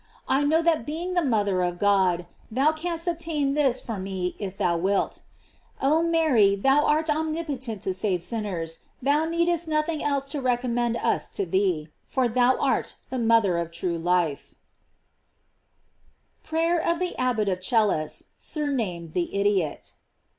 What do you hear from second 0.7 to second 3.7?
being the mother of God, thou canst obtain